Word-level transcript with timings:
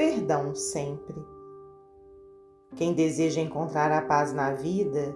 perdão 0.00 0.54
sempre. 0.54 1.22
Quem 2.74 2.94
deseja 2.94 3.38
encontrar 3.38 3.92
a 3.92 4.00
paz 4.00 4.32
na 4.32 4.50
vida, 4.50 5.14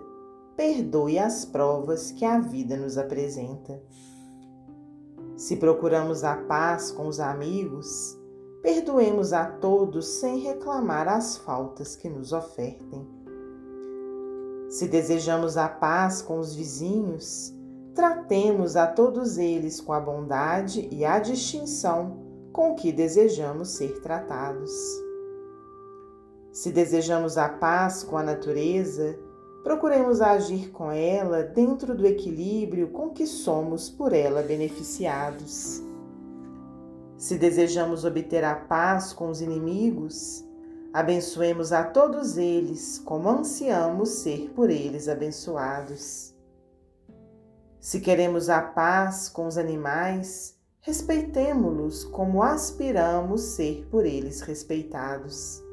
perdoe 0.58 1.18
as 1.18 1.46
provas 1.46 2.10
que 2.10 2.22
a 2.22 2.38
vida 2.38 2.76
nos 2.76 2.98
apresenta. 2.98 3.82
Se 5.38 5.56
procuramos 5.56 6.22
a 6.22 6.36
paz 6.36 6.90
com 6.90 7.08
os 7.08 7.18
amigos, 7.18 8.14
perdoemos 8.60 9.32
a 9.32 9.46
todos 9.46 10.06
sem 10.20 10.40
reclamar 10.40 11.08
as 11.08 11.38
faltas 11.38 11.96
que 11.96 12.10
nos 12.10 12.34
ofertem. 12.34 13.08
Se 14.68 14.86
desejamos 14.86 15.56
a 15.56 15.66
paz 15.66 16.20
com 16.20 16.38
os 16.38 16.54
vizinhos, 16.54 17.54
tratemos 17.94 18.76
a 18.76 18.86
todos 18.86 19.38
eles 19.38 19.80
com 19.80 19.94
a 19.94 20.00
bondade 20.00 20.86
e 20.92 21.06
a 21.06 21.18
distinção 21.18 22.23
com 22.54 22.76
que 22.76 22.92
desejamos 22.92 23.70
ser 23.70 24.00
tratados. 24.00 24.70
Se 26.52 26.70
desejamos 26.70 27.36
a 27.36 27.48
paz 27.48 28.04
com 28.04 28.16
a 28.16 28.22
natureza, 28.22 29.18
procuremos 29.64 30.20
agir 30.20 30.70
com 30.70 30.92
ela 30.92 31.42
dentro 31.42 31.96
do 31.96 32.06
equilíbrio 32.06 32.90
com 32.90 33.10
que 33.10 33.26
somos 33.26 33.90
por 33.90 34.12
ela 34.12 34.40
beneficiados. 34.40 35.82
Se 37.16 37.36
desejamos 37.36 38.04
obter 38.04 38.44
a 38.44 38.54
paz 38.54 39.12
com 39.12 39.30
os 39.30 39.40
inimigos, 39.40 40.44
abençoemos 40.92 41.72
a 41.72 41.82
todos 41.82 42.36
eles 42.36 43.00
como 43.00 43.28
ansiamos 43.28 44.10
ser 44.10 44.52
por 44.54 44.70
eles 44.70 45.08
abençoados. 45.08 46.32
Se 47.80 48.00
queremos 48.00 48.48
a 48.48 48.62
paz 48.62 49.28
com 49.28 49.48
os 49.48 49.58
animais, 49.58 50.54
respeitemo-los 50.84 52.04
como 52.04 52.42
aspiramos 52.42 53.40
ser 53.40 53.86
por 53.90 54.04
eles 54.04 54.42
respeitados. 54.42 55.64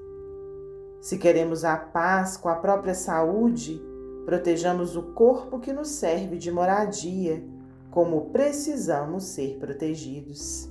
Se 1.02 1.18
queremos 1.18 1.66
a 1.66 1.76
paz 1.76 2.38
com 2.38 2.48
a 2.48 2.56
própria 2.56 2.96
saúde, 2.96 3.84
protejamos 4.26 4.96
o 4.96 5.04
corpo 5.12 5.60
que 5.60 5.74
nos 5.74 5.90
serve 5.90 6.38
de 6.38 6.50
moradia, 6.50 7.44
como 7.90 8.30
precisamos 8.30 9.26
ser 9.26 9.58
protegidos. 9.60 10.70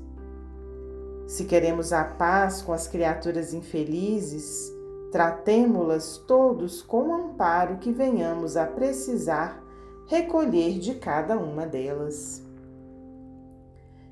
Se 1.27 1.45
queremos 1.45 1.93
a 1.93 2.03
paz 2.03 2.63
com 2.63 2.73
as 2.73 2.89
criaturas 2.89 3.53
infelizes, 3.53 4.73
tratemo-las 5.13 6.17
todos 6.17 6.81
com 6.81 7.09
o 7.09 7.15
amparo 7.15 7.77
que 7.77 7.93
venhamos 7.93 8.57
a 8.57 8.65
precisar 8.65 9.63
recolher 10.07 10.79
de 10.79 10.95
cada 10.95 11.37
uma 11.37 11.67
delas. 11.67 12.50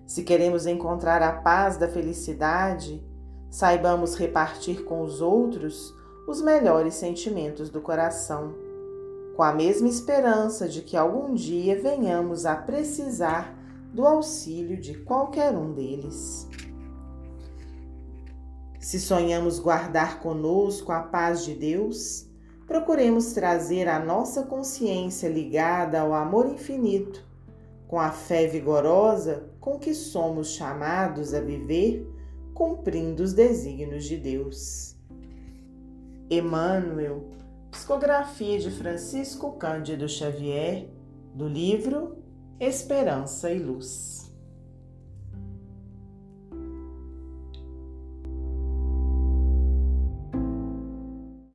Se 0.09 0.23
queremos 0.23 0.64
encontrar 0.64 1.20
a 1.20 1.31
paz 1.31 1.77
da 1.77 1.87
felicidade, 1.87 3.06
saibamos 3.51 4.15
repartir 4.15 4.83
com 4.84 5.03
os 5.03 5.20
outros 5.20 5.95
os 6.27 6.41
melhores 6.41 6.95
sentimentos 6.95 7.69
do 7.69 7.83
coração, 7.83 8.55
com 9.37 9.42
a 9.42 9.53
mesma 9.53 9.87
esperança 9.87 10.67
de 10.67 10.81
que 10.81 10.97
algum 10.97 11.34
dia 11.34 11.78
venhamos 11.78 12.47
a 12.47 12.56
precisar 12.56 13.55
do 13.92 14.06
auxílio 14.06 14.81
de 14.81 14.95
qualquer 14.95 15.55
um 15.55 15.75
deles. 15.75 16.48
Se 18.81 18.98
sonhamos 18.98 19.59
guardar 19.59 20.20
conosco 20.20 20.91
a 20.91 21.03
paz 21.03 21.45
de 21.45 21.53
Deus, 21.53 22.27
procuremos 22.67 23.34
trazer 23.34 23.87
a 23.87 23.98
nossa 23.98 24.43
consciência 24.43 25.28
ligada 25.28 26.00
ao 26.00 26.15
amor 26.15 26.47
infinito, 26.47 27.28
com 27.89 27.98
a 27.98 28.12
fé 28.12 28.47
vigorosa 28.47 29.50
com 29.58 29.78
que 29.78 29.94
somos 29.94 30.50
chamados 30.50 31.33
a 31.33 31.41
viver, 31.41 32.06
cumprindo 32.55 33.22
os 33.22 33.33
desígnios 33.33 34.05
de 34.05 34.19
Deus. 34.19 34.94
Emmanuel, 36.31 37.31
psicografia 37.71 38.59
de 38.59 38.71
Francisco 38.71 39.53
Cândido 39.53 40.06
Xavier, 40.06 40.87
do 41.34 41.49
livro 41.49 42.19
Esperança 42.60 43.50
e 43.50 43.59
Luz. 43.59 44.18